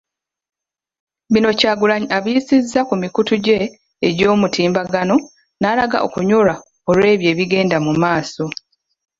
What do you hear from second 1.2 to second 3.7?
Bino Kyagulanyi abiyisizza ku mikutu gye